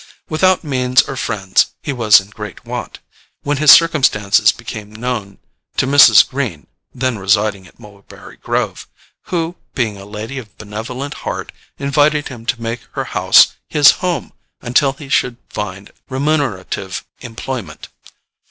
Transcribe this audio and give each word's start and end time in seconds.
Without 0.29 0.63
means 0.63 1.03
or 1.03 1.15
friends, 1.15 1.75
he 1.83 1.93
was 1.93 2.19
in 2.19 2.31
great 2.31 2.65
want, 2.65 2.97
when 3.43 3.57
his 3.57 3.71
circumstances 3.71 4.51
became 4.51 4.91
known 4.91 5.37
to 5.77 5.85
Mrs. 5.85 6.27
Greene 6.27 6.65
(then 6.91 7.19
residing 7.19 7.67
at 7.67 7.77
Mulberry 7.79 8.37
Grove), 8.37 8.87
who, 9.25 9.57
being 9.75 9.97
a 9.97 10.05
lady 10.05 10.39
of 10.39 10.57
benevolent 10.57 11.13
heart, 11.21 11.51
invited 11.77 12.29
him 12.29 12.47
to 12.47 12.59
make 12.59 12.79
her 12.93 13.03
house 13.13 13.53
his 13.67 13.91
home 14.01 14.33
until 14.59 14.93
he 14.93 15.07
should 15.07 15.37
find 15.49 15.91
remunerative 16.09 17.05
employment. 17.19 17.87